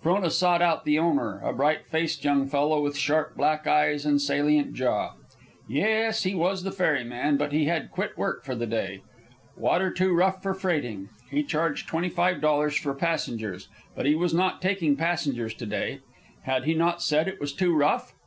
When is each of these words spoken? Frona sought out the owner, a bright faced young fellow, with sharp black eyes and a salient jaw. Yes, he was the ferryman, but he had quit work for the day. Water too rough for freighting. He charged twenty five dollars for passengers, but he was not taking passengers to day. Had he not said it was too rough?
Frona 0.00 0.30
sought 0.30 0.62
out 0.62 0.86
the 0.86 0.98
owner, 0.98 1.40
a 1.42 1.52
bright 1.52 1.84
faced 1.86 2.24
young 2.24 2.46
fellow, 2.46 2.82
with 2.82 2.96
sharp 2.96 3.36
black 3.36 3.66
eyes 3.66 4.06
and 4.06 4.16
a 4.16 4.18
salient 4.18 4.72
jaw. 4.72 5.12
Yes, 5.68 6.22
he 6.22 6.34
was 6.34 6.62
the 6.62 6.72
ferryman, 6.72 7.36
but 7.36 7.52
he 7.52 7.66
had 7.66 7.90
quit 7.90 8.16
work 8.16 8.44
for 8.46 8.54
the 8.54 8.66
day. 8.66 9.02
Water 9.58 9.90
too 9.90 10.14
rough 10.14 10.42
for 10.42 10.54
freighting. 10.54 11.10
He 11.30 11.42
charged 11.42 11.86
twenty 11.86 12.08
five 12.08 12.40
dollars 12.40 12.76
for 12.78 12.94
passengers, 12.94 13.68
but 13.94 14.06
he 14.06 14.14
was 14.14 14.32
not 14.32 14.62
taking 14.62 14.96
passengers 14.96 15.52
to 15.52 15.66
day. 15.66 15.98
Had 16.44 16.64
he 16.64 16.72
not 16.72 17.02
said 17.02 17.28
it 17.28 17.38
was 17.38 17.52
too 17.52 17.76
rough? 17.76 18.14